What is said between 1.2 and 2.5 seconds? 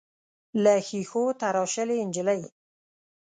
تراشلې نجلۍ.